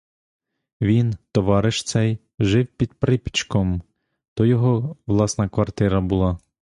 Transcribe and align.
Він, 0.81 1.13
товариш 1.31 1.83
цей, 1.83 2.17
жив 2.39 2.67
під 2.67 2.93
припічком,— 2.93 3.81
то 4.33 4.45
його 4.45 4.97
власна 5.07 5.49
квартира 5.49 6.01
була. 6.01 6.39